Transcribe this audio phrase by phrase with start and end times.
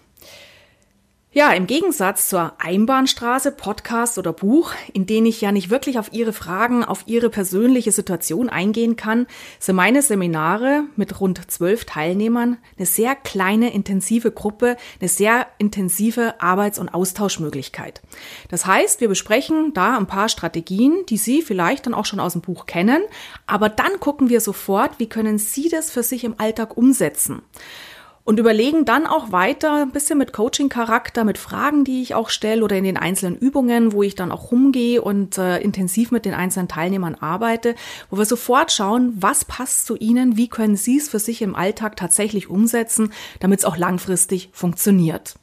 [1.38, 6.12] Ja, im Gegensatz zur Einbahnstraße, Podcast oder Buch, in denen ich ja nicht wirklich auf
[6.12, 9.28] Ihre Fragen, auf Ihre persönliche Situation eingehen kann,
[9.60, 16.42] sind meine Seminare mit rund zwölf Teilnehmern eine sehr kleine, intensive Gruppe, eine sehr intensive
[16.42, 18.02] Arbeits- und Austauschmöglichkeit.
[18.50, 22.34] Das heißt, wir besprechen da ein paar Strategien, die Sie vielleicht dann auch schon aus
[22.34, 23.04] dem Buch kennen,
[23.46, 27.44] aber dann gucken wir sofort, wie können Sie das für sich im Alltag umsetzen
[28.28, 32.61] und überlegen dann auch weiter ein bisschen mit Coaching-Charakter, mit Fragen, die ich auch stelle
[32.61, 36.33] oder in den einzelnen Übungen, wo ich dann auch rumgehe und äh, intensiv mit den
[36.33, 37.73] einzelnen Teilnehmern arbeite,
[38.09, 41.55] wo wir sofort schauen, was passt zu ihnen, wie können sie es für sich im
[41.55, 45.36] Alltag tatsächlich umsetzen, damit es auch langfristig funktioniert.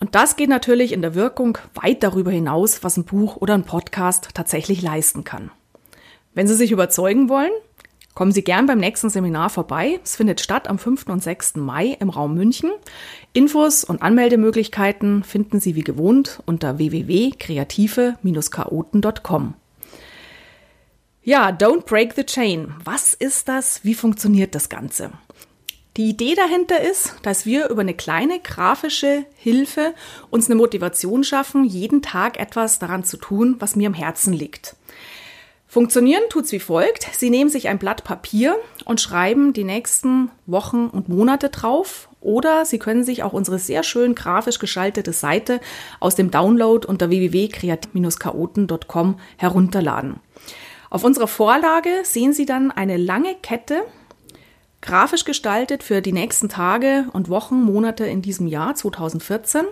[0.00, 3.62] Und das geht natürlich in der Wirkung weit darüber hinaus, was ein Buch oder ein
[3.62, 5.52] Podcast tatsächlich leisten kann.
[6.34, 7.52] Wenn Sie sich überzeugen wollen,
[8.14, 9.98] Kommen Sie gern beim nächsten Seminar vorbei.
[10.04, 11.06] Es findet statt am 5.
[11.06, 11.56] und 6.
[11.56, 12.70] Mai im Raum München.
[13.32, 19.54] Infos und Anmeldemöglichkeiten finden Sie wie gewohnt unter www.kreative-chaoten.com.
[21.24, 22.74] Ja, Don't Break the Chain.
[22.84, 23.82] Was ist das?
[23.84, 25.12] Wie funktioniert das Ganze?
[25.96, 29.94] Die Idee dahinter ist, dass wir über eine kleine grafische Hilfe
[30.30, 34.74] uns eine Motivation schaffen, jeden Tag etwas daran zu tun, was mir am Herzen liegt.
[35.72, 37.08] Funktionieren tut's wie folgt.
[37.16, 42.10] Sie nehmen sich ein Blatt Papier und schreiben die nächsten Wochen und Monate drauf.
[42.20, 45.62] Oder Sie können sich auch unsere sehr schön grafisch gestaltete Seite
[45.98, 50.20] aus dem Download unter www.kreativ-chaoten.com herunterladen.
[50.90, 53.82] Auf unserer Vorlage sehen Sie dann eine lange Kette,
[54.82, 59.64] grafisch gestaltet für die nächsten Tage und Wochen, Monate in diesem Jahr 2014.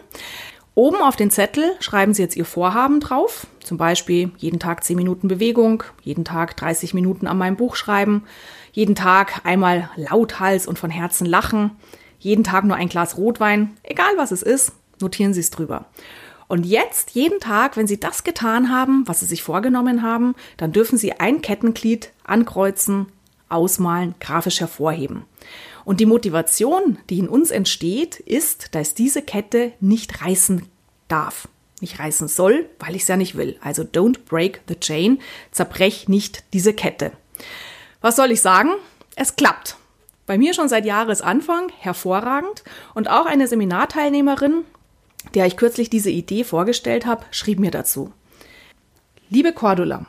[0.80, 4.96] Oben auf den Zettel schreiben Sie jetzt Ihr Vorhaben drauf, zum Beispiel jeden Tag 10
[4.96, 8.24] Minuten Bewegung, jeden Tag 30 Minuten an meinem Buch schreiben,
[8.72, 11.72] jeden Tag einmal lauthals und von Herzen lachen,
[12.18, 15.84] jeden Tag nur ein Glas Rotwein, egal was es ist, notieren Sie es drüber.
[16.48, 20.72] Und jetzt, jeden Tag, wenn Sie das getan haben, was Sie sich vorgenommen haben, dann
[20.72, 23.12] dürfen Sie ein Kettenglied ankreuzen,
[23.50, 25.26] ausmalen, grafisch hervorheben.
[25.84, 30.66] Und die Motivation, die in uns entsteht, ist, dass diese Kette nicht reißen
[31.08, 31.48] darf.
[31.80, 33.58] Nicht reißen soll, weil ich es ja nicht will.
[33.62, 35.20] Also don't break the chain.
[35.50, 37.12] Zerbrech nicht diese Kette.
[38.00, 38.70] Was soll ich sagen?
[39.16, 39.76] Es klappt.
[40.26, 42.62] Bei mir schon seit Jahresanfang hervorragend.
[42.94, 44.64] Und auch eine Seminarteilnehmerin,
[45.34, 48.12] der ich kürzlich diese Idee vorgestellt habe, schrieb mir dazu.
[49.28, 50.06] Liebe Cordula,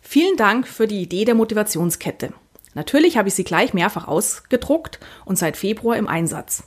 [0.00, 2.32] vielen Dank für die Idee der Motivationskette.
[2.78, 6.62] Natürlich habe ich sie gleich mehrfach ausgedruckt und seit Februar im Einsatz.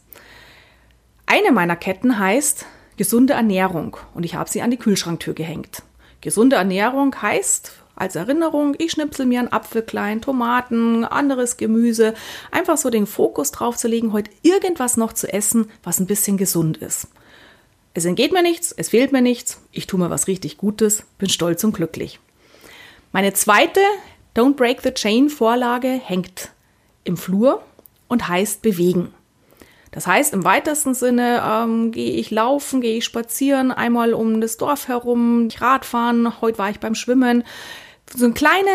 [1.25, 2.65] Eine meiner Ketten heißt
[2.97, 5.83] gesunde Ernährung und ich habe sie an die Kühlschranktür gehängt.
[6.19, 12.13] Gesunde Ernährung heißt als Erinnerung, ich schnipsel mir einen Apfel klein, Tomaten, anderes Gemüse,
[12.51, 16.35] einfach so den Fokus drauf zu legen, heute irgendwas noch zu essen, was ein bisschen
[16.35, 17.07] gesund ist.
[17.93, 21.29] Es entgeht mir nichts, es fehlt mir nichts, ich tue mir was richtig Gutes, bin
[21.29, 22.19] stolz und glücklich.
[23.13, 23.79] Meine zweite
[24.35, 26.51] Don't Break the Chain Vorlage hängt
[27.03, 27.61] im Flur
[28.07, 29.13] und heißt bewegen.
[29.91, 34.55] Das heißt, im weitesten Sinne ähm, gehe ich laufen, gehe ich spazieren, einmal um das
[34.55, 37.43] Dorf herum, Radfahren, heute war ich beim Schwimmen.
[38.15, 38.71] So eine kleine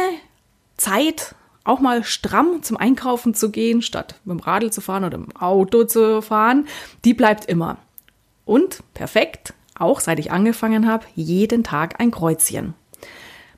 [0.77, 5.17] Zeit, auch mal stramm zum Einkaufen zu gehen, statt mit dem Radl zu fahren oder
[5.17, 6.67] im Auto zu fahren,
[7.07, 7.79] die bleibt immer.
[8.45, 12.75] Und perfekt, auch seit ich angefangen habe, jeden Tag ein Kreuzchen.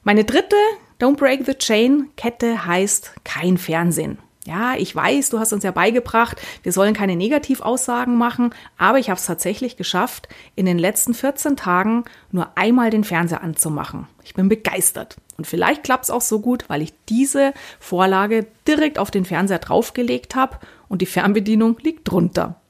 [0.04, 0.56] Meine dritte
[1.00, 4.18] Don't Break the Chain Kette heißt kein Fernsehen.
[4.44, 9.10] Ja, ich weiß, du hast uns ja beigebracht, wir sollen keine Negativaussagen machen, aber ich
[9.10, 14.08] habe es tatsächlich geschafft, in den letzten 14 Tagen nur einmal den Fernseher anzumachen.
[14.24, 15.18] Ich bin begeistert.
[15.36, 19.60] Und vielleicht klappt es auch so gut, weil ich diese Vorlage direkt auf den Fernseher
[19.60, 20.58] draufgelegt habe
[20.88, 22.60] und die Fernbedienung liegt drunter.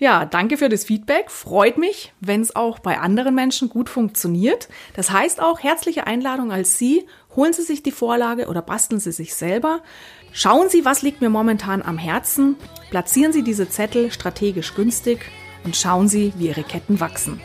[0.00, 1.30] Ja, danke für das Feedback.
[1.30, 4.70] Freut mich, wenn es auch bei anderen Menschen gut funktioniert.
[4.96, 7.06] Das heißt auch herzliche Einladung als Sie.
[7.36, 9.82] Holen Sie sich die Vorlage oder basteln Sie sich selber.
[10.32, 12.56] Schauen Sie, was liegt mir momentan am Herzen.
[12.88, 15.20] Platzieren Sie diese Zettel strategisch günstig
[15.64, 17.38] und schauen Sie, wie Ihre Ketten wachsen.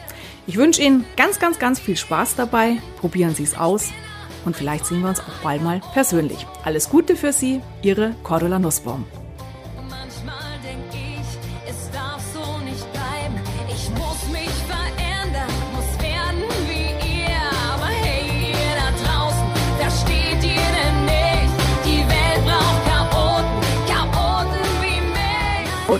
[0.47, 2.77] Ich wünsche Ihnen ganz, ganz, ganz viel Spaß dabei.
[3.01, 3.89] Probieren Sie es aus
[4.45, 6.47] und vielleicht sehen wir uns auch bald mal persönlich.
[6.63, 9.03] Alles Gute für Sie, Ihre Cordula Nussbaum.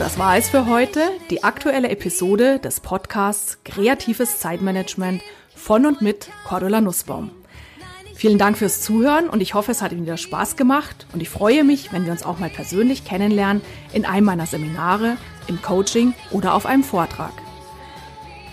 [0.05, 1.01] Das war es für heute.
[1.31, 5.23] Die aktuelle Episode des Podcasts Kreatives Zeitmanagement
[5.55, 7.31] von und mit Cordula Nussbaum.
[8.13, 11.29] Vielen Dank fürs Zuhören und ich hoffe, es hat Ihnen wieder Spaß gemacht und ich
[11.31, 13.63] freue mich, wenn wir uns auch mal persönlich kennenlernen
[13.93, 15.17] in einem meiner Seminare,
[15.47, 17.33] im Coaching oder auf einem Vortrag.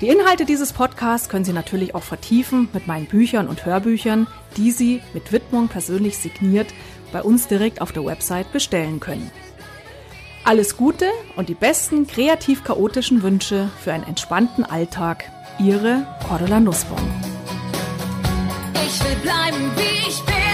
[0.01, 4.27] Die Inhalte dieses Podcasts können Sie natürlich auch vertiefen mit meinen Büchern und Hörbüchern,
[4.57, 6.69] die Sie mit Widmung persönlich signiert
[7.13, 9.31] bei uns direkt auf der Website bestellen können.
[10.45, 11.07] Alles Gute
[11.37, 15.31] und die besten kreativ-chaotischen Wünsche für einen entspannten Alltag.
[15.61, 16.99] Ihre Cordula Nussbaum.
[18.75, 20.52] Ich will bleiben, wie ich bin.